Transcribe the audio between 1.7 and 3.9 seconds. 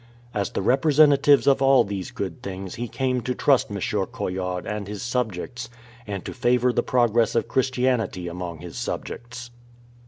these good things he came to trust M.